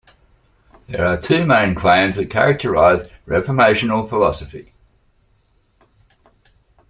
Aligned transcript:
There 0.87 1.05
are 1.05 1.21
two 1.21 1.45
main 1.45 1.75
claims 1.75 2.15
that 2.15 2.31
characterise 2.31 3.07
reformational 3.27 4.09
philosophy. 4.09 4.67